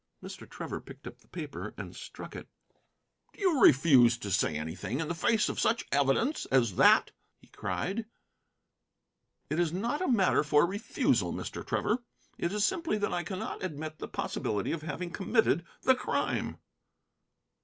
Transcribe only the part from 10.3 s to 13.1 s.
for refusal, Mr. Trevor. It is simply